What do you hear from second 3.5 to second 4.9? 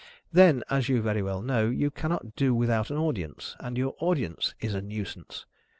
and your audience is a